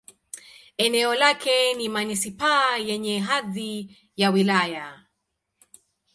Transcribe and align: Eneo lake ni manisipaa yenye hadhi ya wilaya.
Eneo 0.77 1.15
lake 1.15 1.73
ni 1.73 1.89
manisipaa 1.89 2.77
yenye 2.77 3.19
hadhi 3.19 3.97
ya 4.17 4.29
wilaya. 4.29 5.03